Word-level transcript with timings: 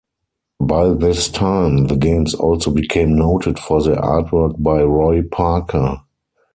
By 0.59 0.93
this 0.95 1.29
time, 1.29 1.85
the 1.85 1.95
games 1.95 2.33
also 2.33 2.71
became 2.71 3.15
noted 3.15 3.59
for 3.59 3.83
their 3.83 3.97
artwork 3.97 4.59
by 4.59 4.81
Roy 4.81 5.21
Parker. 5.21 6.01